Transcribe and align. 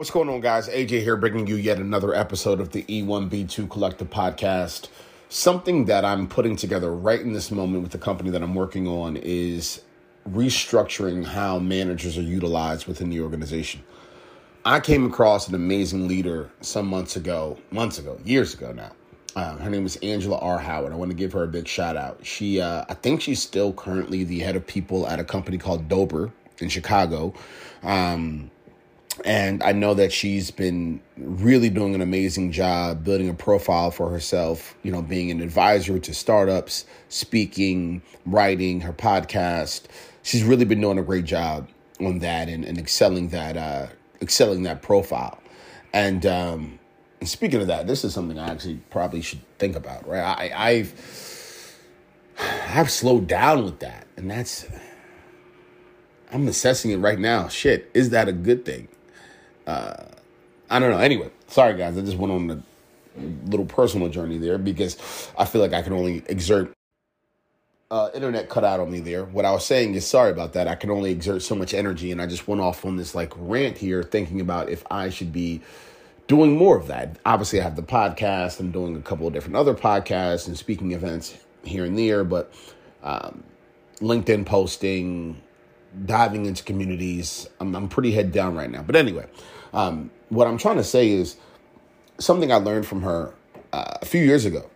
What's 0.00 0.10
going 0.10 0.30
on, 0.30 0.40
guys? 0.40 0.66
AJ 0.66 1.02
here, 1.02 1.14
bringing 1.14 1.46
you 1.46 1.56
yet 1.56 1.76
another 1.76 2.14
episode 2.14 2.58
of 2.58 2.70
the 2.70 2.84
E1B2 2.84 3.68
Collective 3.68 4.08
Podcast. 4.08 4.88
Something 5.28 5.84
that 5.84 6.06
I'm 6.06 6.26
putting 6.26 6.56
together 6.56 6.90
right 6.90 7.20
in 7.20 7.34
this 7.34 7.50
moment 7.50 7.82
with 7.82 7.92
the 7.92 7.98
company 7.98 8.30
that 8.30 8.42
I'm 8.42 8.54
working 8.54 8.88
on 8.88 9.18
is 9.18 9.82
restructuring 10.26 11.26
how 11.26 11.58
managers 11.58 12.16
are 12.16 12.22
utilized 12.22 12.86
within 12.86 13.10
the 13.10 13.20
organization. 13.20 13.82
I 14.64 14.80
came 14.80 15.04
across 15.04 15.48
an 15.48 15.54
amazing 15.54 16.08
leader 16.08 16.50
some 16.62 16.86
months 16.86 17.16
ago, 17.16 17.58
months 17.70 17.98
ago, 17.98 18.18
years 18.24 18.54
ago 18.54 18.72
now. 18.72 18.92
Uh, 19.36 19.58
her 19.58 19.68
name 19.68 19.84
is 19.84 19.96
Angela 19.96 20.38
R. 20.38 20.58
Howard. 20.58 20.94
I 20.94 20.96
want 20.96 21.10
to 21.10 21.14
give 21.14 21.34
her 21.34 21.42
a 21.42 21.48
big 21.48 21.68
shout 21.68 21.98
out. 21.98 22.24
She, 22.24 22.58
uh, 22.58 22.86
I 22.88 22.94
think 22.94 23.20
she's 23.20 23.42
still 23.42 23.74
currently 23.74 24.24
the 24.24 24.38
head 24.38 24.56
of 24.56 24.66
people 24.66 25.06
at 25.06 25.20
a 25.20 25.24
company 25.24 25.58
called 25.58 25.90
Dober 25.90 26.32
in 26.58 26.70
Chicago. 26.70 27.34
Um, 27.82 28.50
and 29.24 29.62
I 29.62 29.72
know 29.72 29.94
that 29.94 30.12
she's 30.12 30.50
been 30.50 31.00
really 31.16 31.70
doing 31.70 31.94
an 31.94 32.00
amazing 32.00 32.52
job 32.52 33.04
building 33.04 33.28
a 33.28 33.34
profile 33.34 33.90
for 33.90 34.08
herself, 34.10 34.74
you 34.82 34.90
know, 34.90 35.02
being 35.02 35.30
an 35.30 35.40
advisor 35.40 35.98
to 35.98 36.14
startups, 36.14 36.86
speaking, 37.08 38.02
writing, 38.24 38.80
her 38.80 38.92
podcast. 38.92 39.82
She's 40.22 40.42
really 40.42 40.64
been 40.64 40.80
doing 40.80 40.98
a 40.98 41.02
great 41.02 41.24
job 41.24 41.68
on 42.00 42.20
that 42.20 42.48
and, 42.48 42.64
and 42.64 42.78
excelling 42.78 43.28
that 43.30 43.56
uh, 43.56 43.88
excelling 44.22 44.62
that 44.64 44.82
profile. 44.82 45.38
And, 45.92 46.24
um, 46.24 46.78
speaking 47.24 47.60
of 47.60 47.66
that, 47.66 47.86
this 47.86 48.04
is 48.04 48.14
something 48.14 48.38
I 48.38 48.50
actually 48.50 48.76
probably 48.90 49.22
should 49.22 49.40
think 49.58 49.76
about, 49.76 50.06
right? 50.08 50.20
I, 50.20 50.70
I've 50.70 51.76
I've 52.68 52.90
slowed 52.90 53.26
down 53.26 53.64
with 53.64 53.80
that, 53.80 54.06
and 54.16 54.30
that's 54.30 54.66
I'm 56.32 56.46
assessing 56.48 56.90
it 56.92 56.96
right 56.96 57.18
now. 57.18 57.48
Shit, 57.48 57.90
is 57.92 58.10
that 58.10 58.28
a 58.28 58.32
good 58.32 58.64
thing? 58.64 58.88
Uh, 59.70 60.04
I 60.68 60.78
don't 60.78 60.90
know. 60.90 60.98
Anyway, 60.98 61.30
sorry 61.46 61.76
guys, 61.76 61.96
I 61.96 62.00
just 62.00 62.16
went 62.16 62.32
on 62.32 62.50
a 62.50 62.62
little 63.48 63.66
personal 63.66 64.08
journey 64.08 64.38
there 64.38 64.58
because 64.58 65.30
I 65.38 65.44
feel 65.44 65.60
like 65.60 65.72
I 65.72 65.82
can 65.82 65.92
only 65.92 66.22
exert. 66.26 66.72
Uh, 67.90 68.08
internet 68.14 68.48
cut 68.48 68.62
out 68.62 68.78
on 68.78 68.88
me 68.88 69.00
there. 69.00 69.24
What 69.24 69.44
I 69.44 69.50
was 69.50 69.66
saying 69.66 69.94
is 69.96 70.06
sorry 70.06 70.30
about 70.30 70.52
that. 70.52 70.68
I 70.68 70.76
can 70.76 70.90
only 70.90 71.10
exert 71.10 71.42
so 71.42 71.56
much 71.56 71.74
energy, 71.74 72.12
and 72.12 72.22
I 72.22 72.26
just 72.26 72.46
went 72.46 72.60
off 72.60 72.84
on 72.84 72.96
this 72.96 73.16
like 73.16 73.32
rant 73.36 73.78
here, 73.78 74.04
thinking 74.04 74.40
about 74.40 74.68
if 74.68 74.84
I 74.90 75.10
should 75.10 75.32
be 75.32 75.60
doing 76.28 76.56
more 76.56 76.76
of 76.76 76.86
that. 76.86 77.18
Obviously, 77.26 77.60
I 77.60 77.64
have 77.64 77.74
the 77.74 77.82
podcast. 77.82 78.60
I'm 78.60 78.70
doing 78.70 78.96
a 78.96 79.00
couple 79.00 79.26
of 79.26 79.32
different 79.32 79.56
other 79.56 79.74
podcasts 79.74 80.46
and 80.46 80.56
speaking 80.56 80.92
events 80.92 81.36
here 81.64 81.84
and 81.84 81.98
there, 81.98 82.22
but 82.22 82.52
um, 83.02 83.42
LinkedIn 84.00 84.46
posting, 84.46 85.40
diving 86.06 86.46
into 86.46 86.62
communities. 86.62 87.48
I'm, 87.58 87.74
I'm 87.74 87.88
pretty 87.88 88.12
head 88.12 88.30
down 88.30 88.54
right 88.54 88.70
now. 88.70 88.82
But 88.82 88.94
anyway, 88.94 89.26
um, 89.72 90.10
what 90.28 90.46
I'm 90.46 90.58
trying 90.58 90.76
to 90.76 90.84
say 90.84 91.10
is 91.10 91.36
something 92.18 92.52
I 92.52 92.56
learned 92.56 92.86
from 92.86 93.02
her 93.02 93.34
uh, 93.72 93.98
a 94.02 94.06
few 94.06 94.22
years 94.22 94.44
ago 94.44 94.68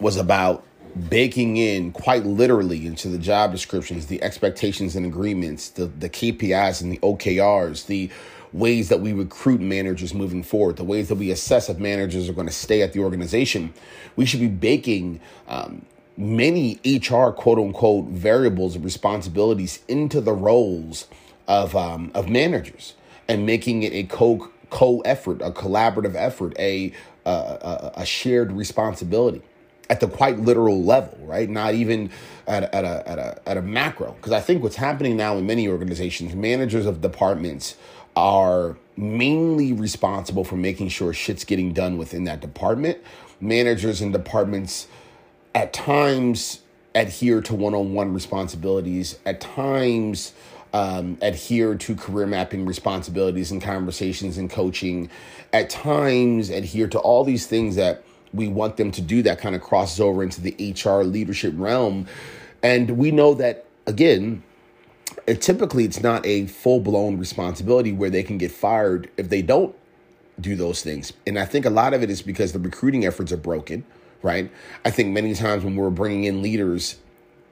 was 0.00 0.16
about 0.16 0.64
baking 1.08 1.56
in 1.56 1.92
quite 1.92 2.24
literally 2.24 2.86
into 2.86 3.08
the 3.08 3.18
job 3.18 3.52
descriptions 3.52 4.06
the 4.06 4.22
expectations 4.22 4.96
and 4.96 5.04
agreements, 5.04 5.70
the, 5.70 5.86
the 5.86 6.08
KPIs 6.08 6.80
and 6.82 6.92
the 6.92 6.98
OKRs, 6.98 7.86
the 7.86 8.10
ways 8.52 8.88
that 8.88 9.00
we 9.00 9.12
recruit 9.12 9.60
managers 9.60 10.14
moving 10.14 10.42
forward, 10.42 10.76
the 10.76 10.84
ways 10.84 11.08
that 11.08 11.16
we 11.16 11.30
assess 11.30 11.68
if 11.68 11.78
managers 11.78 12.28
are 12.28 12.32
going 12.32 12.46
to 12.46 12.52
stay 12.52 12.80
at 12.82 12.92
the 12.92 13.00
organization. 13.00 13.74
We 14.14 14.24
should 14.24 14.40
be 14.40 14.48
baking 14.48 15.20
um, 15.48 15.84
many 16.16 16.80
HR 16.84 17.30
quote 17.30 17.58
unquote 17.58 18.06
variables 18.06 18.74
and 18.74 18.84
responsibilities 18.84 19.80
into 19.88 20.20
the 20.20 20.32
roles 20.32 21.06
of 21.46 21.76
um, 21.76 22.10
of 22.14 22.28
managers 22.28 22.94
and 23.28 23.46
making 23.46 23.82
it 23.82 23.92
a 23.92 24.04
co 24.04 24.50
co 24.70 25.00
effort, 25.00 25.40
a 25.42 25.50
collaborative 25.50 26.14
effort, 26.14 26.54
a, 26.58 26.92
a 27.24 27.92
a 27.96 28.06
shared 28.06 28.52
responsibility 28.52 29.42
at 29.88 30.00
the 30.00 30.08
quite 30.08 30.38
literal 30.40 30.82
level, 30.82 31.16
right? 31.22 31.48
Not 31.48 31.74
even 31.74 32.10
at 32.46 32.64
at 32.74 32.84
a, 32.84 33.08
at 33.08 33.18
a, 33.18 33.40
at 33.46 33.56
a 33.56 33.62
macro. 33.62 34.12
Because 34.12 34.32
I 34.32 34.40
think 34.40 34.62
what's 34.62 34.76
happening 34.76 35.16
now 35.16 35.36
in 35.36 35.46
many 35.46 35.68
organizations, 35.68 36.34
managers 36.34 36.86
of 36.86 37.00
departments 37.00 37.76
are 38.16 38.76
mainly 38.96 39.72
responsible 39.72 40.42
for 40.42 40.56
making 40.56 40.88
sure 40.88 41.12
shit's 41.12 41.44
getting 41.44 41.72
done 41.72 41.98
within 41.98 42.24
that 42.24 42.40
department. 42.40 42.98
Managers 43.40 44.00
and 44.00 44.12
departments 44.12 44.88
at 45.54 45.72
times 45.72 46.60
adhere 46.94 47.42
to 47.42 47.54
one-on-one 47.54 48.14
responsibilities 48.14 49.18
at 49.26 49.40
times 49.40 50.32
um, 50.72 51.18
adhere 51.22 51.74
to 51.74 51.96
career 51.96 52.26
mapping 52.26 52.66
responsibilities 52.66 53.50
and 53.50 53.62
conversations 53.62 54.38
and 54.38 54.50
coaching. 54.50 55.10
At 55.52 55.70
times 55.70 56.50
adhere 56.50 56.88
to 56.88 56.98
all 56.98 57.24
these 57.24 57.46
things 57.46 57.76
that 57.76 58.04
we 58.32 58.48
want 58.48 58.76
them 58.76 58.90
to 58.92 59.00
do 59.00 59.22
that 59.22 59.38
kind 59.38 59.54
of 59.54 59.62
crosses 59.62 60.00
over 60.00 60.22
into 60.22 60.40
the 60.40 60.74
hr 60.84 61.02
leadership 61.02 61.54
realm. 61.56 62.06
And 62.62 62.98
we 62.98 63.10
know 63.10 63.34
that 63.34 63.66
again 63.86 64.42
it, 65.26 65.40
typically 65.40 65.84
it's 65.84 66.02
not 66.02 66.26
a 66.26 66.46
full-blown 66.46 67.18
responsibility 67.18 67.92
where 67.92 68.10
they 68.10 68.22
can 68.22 68.38
get 68.38 68.50
fired 68.50 69.08
if 69.16 69.28
they 69.28 69.42
don't 69.42 69.74
do 70.40 70.56
those 70.56 70.82
things. 70.82 71.12
And 71.26 71.38
i 71.38 71.46
think 71.46 71.64
a 71.64 71.70
lot 71.70 71.94
of 71.94 72.02
it 72.02 72.10
is 72.10 72.20
because 72.20 72.52
the 72.52 72.58
recruiting 72.58 73.06
efforts 73.06 73.32
are 73.32 73.38
broken 73.38 73.84
right? 74.22 74.50
I 74.84 74.90
think 74.90 75.12
many 75.12 75.34
times 75.34 75.64
when 75.64 75.76
we're 75.76 75.90
bringing 75.90 76.24
in 76.24 76.42
leaders 76.42 76.96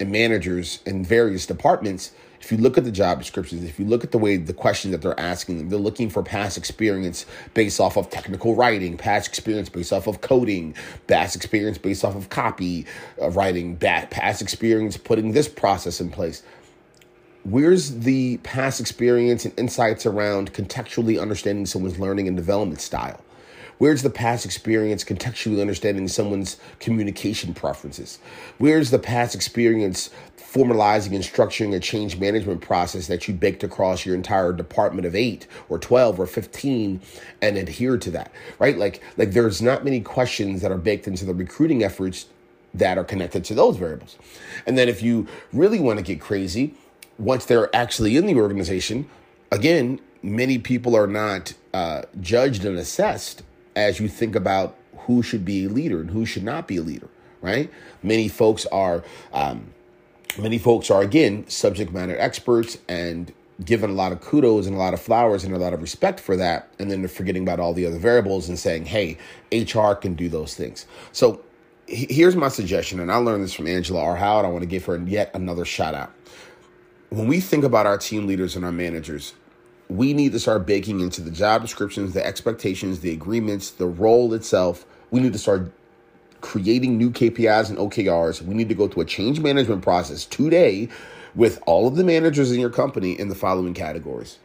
and 0.00 0.10
managers 0.10 0.80
in 0.84 1.04
various 1.04 1.46
departments, 1.46 2.12
if 2.44 2.52
you 2.52 2.58
look 2.58 2.76
at 2.76 2.84
the 2.84 2.92
job 2.92 3.18
descriptions, 3.18 3.64
if 3.64 3.78
you 3.78 3.86
look 3.86 4.04
at 4.04 4.10
the 4.10 4.18
way 4.18 4.36
the 4.36 4.52
questions 4.52 4.92
that 4.92 5.00
they're 5.00 5.18
asking 5.18 5.70
they're 5.70 5.78
looking 5.78 6.10
for 6.10 6.22
past 6.22 6.58
experience 6.58 7.24
based 7.54 7.80
off 7.80 7.96
of 7.96 8.10
technical 8.10 8.54
writing, 8.54 8.98
past 8.98 9.26
experience 9.26 9.70
based 9.70 9.94
off 9.94 10.06
of 10.06 10.20
coding, 10.20 10.74
past 11.06 11.36
experience 11.36 11.78
based 11.78 12.04
off 12.04 12.14
of 12.14 12.28
copy 12.28 12.84
uh, 13.20 13.30
writing, 13.30 13.76
past 13.76 14.42
experience 14.42 14.98
putting 14.98 15.32
this 15.32 15.48
process 15.48 16.00
in 16.02 16.10
place. 16.10 16.42
Where's 17.44 18.00
the 18.00 18.36
past 18.38 18.78
experience 18.78 19.46
and 19.46 19.58
insights 19.58 20.04
around 20.04 20.52
contextually 20.52 21.20
understanding 21.20 21.64
someone's 21.64 21.98
learning 21.98 22.28
and 22.28 22.36
development 22.36 22.80
style? 22.80 23.22
Where's 23.78 24.02
the 24.02 24.10
past 24.10 24.44
experience 24.44 25.04
contextually 25.04 25.60
understanding 25.60 26.08
someone's 26.08 26.58
communication 26.78 27.54
preferences? 27.54 28.18
Where's 28.58 28.90
the 28.90 28.98
past 28.98 29.34
experience 29.34 30.10
formalizing 30.38 31.14
and 31.14 31.24
structuring 31.24 31.74
a 31.74 31.80
change 31.80 32.16
management 32.16 32.60
process 32.60 33.08
that 33.08 33.26
you 33.26 33.34
baked 33.34 33.64
across 33.64 34.06
your 34.06 34.14
entire 34.14 34.52
department 34.52 35.04
of 35.04 35.16
8 35.16 35.46
or 35.68 35.78
12 35.78 36.20
or 36.20 36.26
15 36.26 37.00
and 37.42 37.56
adhere 37.56 37.98
to 37.98 38.10
that, 38.12 38.32
right? 38.60 38.78
Like 38.78 39.02
like 39.16 39.32
there's 39.32 39.60
not 39.60 39.84
many 39.84 40.00
questions 40.00 40.62
that 40.62 40.70
are 40.70 40.78
baked 40.78 41.08
into 41.08 41.24
the 41.24 41.34
recruiting 41.34 41.82
efforts 41.82 42.26
that 42.72 42.98
are 42.98 43.04
connected 43.04 43.44
to 43.46 43.54
those 43.54 43.76
variables. 43.76 44.16
And 44.66 44.78
then 44.78 44.88
if 44.88 45.02
you 45.02 45.26
really 45.52 45.80
want 45.80 45.98
to 45.98 46.04
get 46.04 46.20
crazy, 46.20 46.74
once 47.18 47.44
they're 47.44 47.74
actually 47.74 48.16
in 48.16 48.26
the 48.26 48.36
organization, 48.36 49.08
again, 49.50 50.00
many 50.22 50.58
people 50.58 50.96
are 50.96 51.06
not 51.06 51.54
uh, 51.72 52.02
judged 52.20 52.64
and 52.64 52.78
assessed 52.78 53.42
as 53.76 54.00
you 54.00 54.08
think 54.08 54.34
about 54.34 54.76
who 54.98 55.22
should 55.22 55.44
be 55.44 55.64
a 55.64 55.68
leader 55.68 56.00
and 56.00 56.10
who 56.10 56.24
should 56.24 56.44
not 56.44 56.66
be 56.66 56.76
a 56.76 56.82
leader, 56.82 57.08
right? 57.40 57.70
Many 58.02 58.28
folks 58.28 58.66
are, 58.66 59.02
um, 59.32 59.72
many 60.38 60.58
folks 60.58 60.90
are 60.90 61.02
again 61.02 61.48
subject 61.48 61.92
matter 61.92 62.18
experts 62.18 62.78
and 62.88 63.32
given 63.64 63.90
a 63.90 63.92
lot 63.92 64.12
of 64.12 64.20
kudos 64.20 64.66
and 64.66 64.74
a 64.74 64.78
lot 64.78 64.94
of 64.94 65.00
flowers 65.00 65.44
and 65.44 65.54
a 65.54 65.58
lot 65.58 65.72
of 65.72 65.80
respect 65.80 66.18
for 66.18 66.36
that, 66.36 66.68
and 66.78 66.90
then 66.90 67.02
they're 67.02 67.08
forgetting 67.08 67.42
about 67.42 67.60
all 67.60 67.72
the 67.72 67.86
other 67.86 67.98
variables 67.98 68.48
and 68.48 68.58
saying, 68.58 68.86
"Hey, 68.86 69.16
HR 69.52 69.94
can 69.94 70.14
do 70.14 70.28
those 70.28 70.54
things." 70.54 70.86
So 71.12 71.40
here's 71.86 72.34
my 72.34 72.48
suggestion, 72.48 72.98
and 72.98 73.12
I 73.12 73.16
learned 73.16 73.44
this 73.44 73.52
from 73.52 73.66
Angela 73.66 74.02
R. 74.02 74.16
Howard. 74.16 74.44
I 74.44 74.48
want 74.48 74.62
to 74.62 74.66
give 74.68 74.84
her 74.86 74.98
yet 74.98 75.30
another 75.34 75.64
shout 75.64 75.94
out. 75.94 76.12
When 77.10 77.28
we 77.28 77.40
think 77.40 77.62
about 77.62 77.86
our 77.86 77.98
team 77.98 78.26
leaders 78.26 78.56
and 78.56 78.64
our 78.64 78.72
managers, 78.72 79.34
we 79.88 80.12
need 80.12 80.32
to 80.32 80.40
start 80.40 80.66
baking 80.66 81.00
into 81.00 81.20
the 81.20 81.30
job 81.30 81.62
descriptions, 81.62 82.14
the 82.14 82.24
expectations, 82.24 83.00
the 83.00 83.12
agreements, 83.12 83.70
the 83.70 83.86
role 83.86 84.32
itself. 84.32 84.86
We 85.10 85.20
need 85.20 85.32
to 85.32 85.38
start 85.38 85.70
creating 86.40 86.98
new 86.98 87.10
KPIs 87.10 87.70
and 87.70 87.78
OKRs. 87.78 88.42
We 88.42 88.54
need 88.54 88.68
to 88.68 88.74
go 88.74 88.88
through 88.88 89.02
a 89.02 89.06
change 89.06 89.40
management 89.40 89.82
process 89.82 90.24
today 90.24 90.88
with 91.34 91.62
all 91.66 91.86
of 91.86 91.96
the 91.96 92.04
managers 92.04 92.52
in 92.52 92.60
your 92.60 92.70
company 92.70 93.18
in 93.18 93.28
the 93.28 93.34
following 93.34 93.74
categories. 93.74 94.38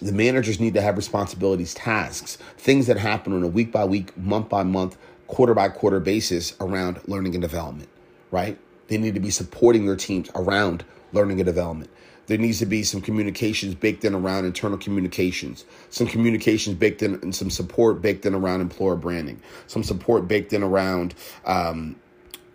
The 0.00 0.12
managers 0.12 0.58
need 0.58 0.74
to 0.74 0.80
have 0.80 0.96
responsibilities, 0.96 1.74
tasks, 1.74 2.38
things 2.56 2.86
that 2.86 2.96
happen 2.96 3.34
on 3.34 3.42
a 3.42 3.48
week 3.48 3.70
by 3.70 3.84
week, 3.84 4.16
month 4.16 4.48
by 4.48 4.62
month, 4.62 4.96
quarter 5.26 5.52
by 5.52 5.68
quarter 5.68 6.00
basis 6.00 6.54
around 6.60 7.00
learning 7.06 7.34
and 7.34 7.42
development, 7.42 7.88
right? 8.30 8.58
They 8.88 8.96
need 8.96 9.14
to 9.14 9.20
be 9.20 9.30
supporting 9.30 9.86
their 9.86 9.96
teams 9.96 10.30
around 10.34 10.84
learning 11.12 11.40
and 11.40 11.46
development. 11.46 11.90
There 12.30 12.38
needs 12.38 12.60
to 12.60 12.66
be 12.66 12.84
some 12.84 13.00
communications 13.00 13.74
baked 13.74 14.04
in 14.04 14.14
around 14.14 14.44
internal 14.44 14.78
communications, 14.78 15.64
some 15.88 16.06
communications 16.06 16.76
baked 16.76 17.02
in, 17.02 17.14
and 17.14 17.34
some 17.34 17.50
support 17.50 18.00
baked 18.00 18.24
in 18.24 18.36
around 18.36 18.60
employer 18.60 18.94
branding, 18.94 19.42
some 19.66 19.82
support 19.82 20.28
baked 20.28 20.52
in 20.52 20.62
around 20.62 21.16
um, 21.44 21.96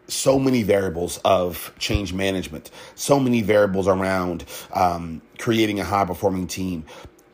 so 0.08 0.40
many 0.40 0.64
variables 0.64 1.20
of 1.26 1.74
change 1.78 2.14
management, 2.14 2.72
so 2.96 3.20
many 3.20 3.42
variables 3.42 3.90
around 3.90 4.46
um, 4.72 5.22
creating 5.40 5.82
a 5.82 5.84
high 5.84 6.06
performing 6.06 6.48
team. 6.48 6.86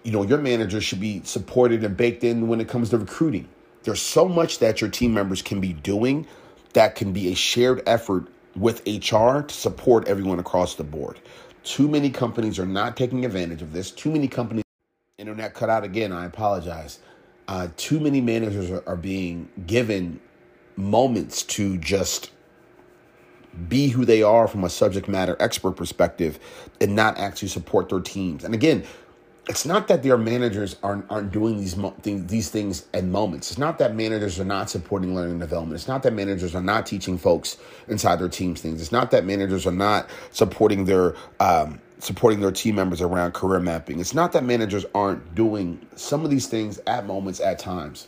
you 0.01 0.11
know, 0.11 0.23
your 0.23 0.39
manager 0.39 0.81
should 0.81 0.99
be 0.99 1.21
supported 1.23 1.83
and 1.83 1.95
baked 1.95 2.23
in 2.23 2.47
when 2.47 2.59
it 2.59 2.67
comes 2.67 2.89
to 2.89 2.97
recruiting. 2.97 3.47
There's 3.83 4.01
so 4.01 4.27
much 4.27 4.57
that 4.57 4.81
your 4.81 4.89
team 4.89 5.13
members 5.13 5.43
can 5.43 5.61
be 5.61 5.73
doing 5.73 6.25
that 6.73 6.95
can 6.95 7.13
be 7.13 7.31
a 7.31 7.35
shared 7.35 7.83
effort 7.85 8.25
with 8.55 8.81
HR 8.87 9.41
to 9.41 9.53
support 9.53 10.07
everyone 10.07 10.39
across 10.39 10.73
the 10.73 10.83
board. 10.83 11.19
Too 11.63 11.87
many 11.87 12.09
companies 12.09 12.57
are 12.59 12.65
not 12.65 12.97
taking 12.97 13.25
advantage 13.25 13.61
of 13.61 13.73
this. 13.73 13.91
Too 13.91 14.11
many 14.11 14.27
companies, 14.27 14.63
internet 15.17 15.53
cut 15.53 15.69
out 15.69 15.83
again, 15.83 16.11
I 16.11 16.25
apologize. 16.25 16.99
Uh, 17.47 17.67
too 17.77 17.99
many 17.99 18.21
managers 18.21 18.71
are, 18.71 18.83
are 18.87 18.95
being 18.95 19.49
given 19.67 20.19
moments 20.75 21.43
to 21.43 21.77
just 21.77 22.31
be 23.67 23.89
who 23.89 24.05
they 24.05 24.23
are 24.23 24.47
from 24.47 24.63
a 24.63 24.69
subject 24.69 25.07
matter 25.07 25.35
expert 25.39 25.73
perspective 25.73 26.39
and 26.79 26.95
not 26.95 27.17
actually 27.17 27.49
support 27.49 27.89
their 27.89 27.99
teams. 27.99 28.43
And 28.43 28.53
again, 28.53 28.85
it's 29.49 29.65
not 29.65 29.87
that 29.87 30.03
their 30.03 30.17
managers 30.17 30.75
aren't 30.83 31.09
aren't 31.09 31.31
doing 31.31 31.57
these 31.57 31.75
mo- 31.75 31.95
things, 32.01 32.29
these 32.29 32.49
things 32.49 32.85
at 32.93 33.03
moments. 33.03 33.51
It's 33.51 33.59
not 33.59 33.79
that 33.79 33.95
managers 33.95 34.39
are 34.39 34.45
not 34.45 34.69
supporting 34.69 35.15
learning 35.15 35.31
and 35.31 35.41
development. 35.41 35.75
It's 35.75 35.87
not 35.87 36.03
that 36.03 36.13
managers 36.13 36.53
are 36.55 36.61
not 36.61 36.85
teaching 36.85 37.17
folks 37.17 37.57
inside 37.87 38.17
their 38.19 38.29
teams 38.29 38.61
things. 38.61 38.81
It's 38.81 38.91
not 38.91 39.11
that 39.11 39.25
managers 39.25 39.65
are 39.65 39.71
not 39.71 40.09
supporting 40.31 40.85
their 40.85 41.15
um, 41.39 41.81
supporting 41.99 42.39
their 42.39 42.51
team 42.51 42.75
members 42.75 43.01
around 43.01 43.33
career 43.33 43.59
mapping. 43.59 43.99
It's 43.99 44.13
not 44.13 44.31
that 44.33 44.43
managers 44.43 44.85
aren't 44.93 45.33
doing 45.33 45.85
some 45.95 46.23
of 46.23 46.29
these 46.29 46.47
things 46.47 46.79
at 46.85 47.05
moments 47.05 47.39
at 47.39 47.57
times. 47.59 48.07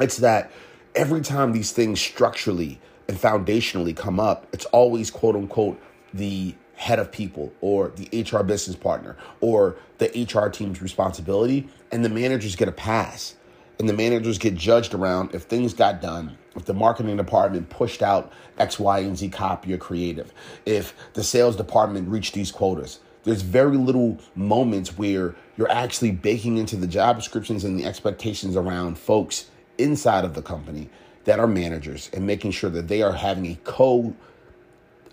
It's 0.00 0.18
that 0.18 0.50
every 0.94 1.20
time 1.20 1.52
these 1.52 1.72
things 1.72 2.00
structurally 2.00 2.80
and 3.08 3.16
foundationally 3.16 3.94
come 3.96 4.20
up, 4.20 4.46
it's 4.52 4.64
always 4.66 5.10
quote 5.10 5.34
unquote 5.34 5.80
the 6.12 6.54
head 6.76 6.98
of 6.98 7.10
people 7.12 7.52
or 7.60 7.92
the 7.96 8.22
HR 8.22 8.42
business 8.42 8.76
partner 8.76 9.16
or 9.40 9.76
the 9.98 10.28
HR 10.30 10.48
team's 10.48 10.82
responsibility, 10.82 11.68
and 11.92 12.04
the 12.04 12.08
managers 12.08 12.56
get 12.56 12.68
a 12.68 12.72
pass. 12.72 13.36
And 13.78 13.88
the 13.88 13.92
managers 13.92 14.38
get 14.38 14.54
judged 14.54 14.94
around 14.94 15.34
if 15.34 15.42
things 15.42 15.74
got 15.74 16.00
done, 16.00 16.38
if 16.54 16.64
the 16.64 16.74
marketing 16.74 17.16
department 17.16 17.70
pushed 17.70 18.02
out 18.02 18.32
X, 18.56 18.78
Y, 18.78 19.00
and 19.00 19.18
Z 19.18 19.30
copy 19.30 19.72
or 19.72 19.78
creative, 19.78 20.32
if 20.64 20.94
the 21.14 21.24
sales 21.24 21.56
department 21.56 22.08
reached 22.08 22.34
these 22.34 22.52
quotas. 22.52 23.00
There's 23.24 23.42
very 23.42 23.76
little 23.76 24.18
moments 24.36 24.96
where 24.98 25.34
you're 25.56 25.70
actually 25.70 26.12
baking 26.12 26.58
into 26.58 26.76
the 26.76 26.86
job 26.86 27.16
descriptions 27.16 27.64
and 27.64 27.78
the 27.78 27.84
expectations 27.84 28.54
around 28.54 28.98
folks 28.98 29.46
inside 29.78 30.24
of 30.24 30.34
the 30.34 30.42
company 30.42 30.88
that 31.24 31.40
are 31.40 31.46
managers 31.46 32.10
and 32.12 32.26
making 32.26 32.50
sure 32.50 32.70
that 32.70 32.88
they 32.88 33.02
are 33.02 33.12
having 33.12 33.46
a 33.46 33.58
co 33.64 34.14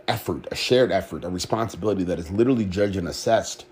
effort, 0.08 0.48
a 0.52 0.56
shared 0.56 0.92
effort, 0.92 1.24
a 1.24 1.30
responsibility 1.30 2.04
that 2.04 2.20
is 2.20 2.30
literally 2.32 2.66
judged 2.66 2.96
and 2.96 3.08
assessed 3.08 3.66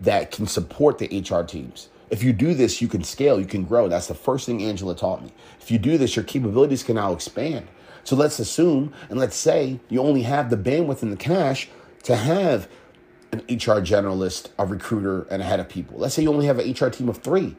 that 0.00 0.30
can 0.30 0.46
support 0.46 0.98
the 0.98 1.06
HR 1.20 1.42
teams. 1.42 1.88
If 2.10 2.22
you 2.22 2.32
do 2.32 2.54
this, 2.54 2.80
you 2.80 2.88
can 2.88 3.02
scale, 3.02 3.40
you 3.40 3.46
can 3.46 3.64
grow. 3.64 3.88
That's 3.88 4.06
the 4.06 4.14
first 4.14 4.46
thing 4.46 4.62
Angela 4.62 4.94
taught 4.94 5.22
me. 5.22 5.32
If 5.60 5.70
you 5.70 5.78
do 5.78 5.98
this, 5.98 6.14
your 6.14 6.24
capabilities 6.24 6.82
can 6.82 6.94
now 6.96 7.12
expand. 7.12 7.66
So 8.04 8.14
let's 8.14 8.38
assume 8.38 8.92
and 9.10 9.18
let's 9.18 9.36
say 9.36 9.80
you 9.88 10.00
only 10.00 10.22
have 10.22 10.50
the 10.50 10.56
bandwidth 10.56 11.02
and 11.02 11.12
the 11.12 11.16
cash 11.16 11.68
to 12.04 12.14
have 12.14 12.68
an 13.32 13.40
HR 13.48 13.82
generalist, 13.82 14.50
a 14.58 14.64
recruiter, 14.64 15.22
and 15.30 15.42
a 15.42 15.44
head 15.44 15.58
of 15.58 15.68
people. 15.68 15.98
Let's 15.98 16.14
say 16.14 16.22
you 16.22 16.32
only 16.32 16.46
have 16.46 16.60
an 16.60 16.70
HR 16.70 16.88
team 16.88 17.08
of 17.08 17.18
three, 17.18 17.56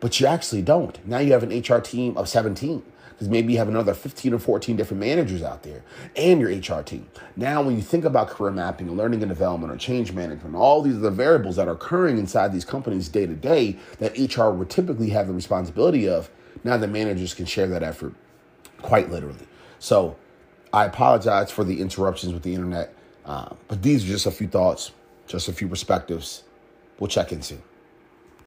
but 0.00 0.20
you 0.20 0.26
actually 0.26 0.62
don't. 0.62 1.04
Now 1.06 1.18
you 1.18 1.32
have 1.32 1.42
an 1.42 1.58
HR 1.58 1.80
team 1.80 2.16
of 2.16 2.28
17 2.28 2.82
because 3.16 3.30
maybe 3.30 3.54
you 3.54 3.58
have 3.58 3.68
another 3.68 3.94
15 3.94 4.34
or 4.34 4.38
14 4.38 4.76
different 4.76 5.00
managers 5.00 5.42
out 5.42 5.62
there 5.62 5.82
and 6.16 6.38
your 6.38 6.50
HR 6.50 6.82
team. 6.82 7.06
Now, 7.34 7.62
when 7.62 7.74
you 7.74 7.80
think 7.80 8.04
about 8.04 8.28
career 8.28 8.50
mapping 8.50 8.88
and 8.88 8.96
learning 8.98 9.22
and 9.22 9.30
development 9.30 9.72
or 9.72 9.76
change 9.78 10.12
management, 10.12 10.54
all 10.54 10.82
these 10.82 10.96
other 10.96 11.10
variables 11.10 11.56
that 11.56 11.66
are 11.66 11.72
occurring 11.72 12.18
inside 12.18 12.52
these 12.52 12.66
companies 12.66 13.08
day 13.08 13.24
to 13.24 13.34
day 13.34 13.78
that 14.00 14.18
HR 14.18 14.50
would 14.50 14.68
typically 14.68 15.08
have 15.10 15.28
the 15.28 15.32
responsibility 15.32 16.06
of, 16.06 16.28
now 16.62 16.76
the 16.76 16.86
managers 16.86 17.32
can 17.32 17.46
share 17.46 17.66
that 17.68 17.82
effort 17.82 18.12
quite 18.82 19.10
literally. 19.10 19.46
So 19.78 20.16
I 20.74 20.84
apologize 20.84 21.50
for 21.50 21.64
the 21.64 21.80
interruptions 21.80 22.34
with 22.34 22.42
the 22.42 22.54
internet, 22.54 22.94
uh, 23.24 23.54
but 23.66 23.82
these 23.82 24.04
are 24.04 24.08
just 24.08 24.26
a 24.26 24.30
few 24.30 24.46
thoughts, 24.46 24.90
just 25.26 25.48
a 25.48 25.54
few 25.54 25.68
perspectives 25.68 26.42
we'll 26.98 27.08
check 27.08 27.32
into. 27.32 27.56